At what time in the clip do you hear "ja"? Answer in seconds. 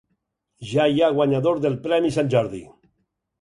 0.69-0.87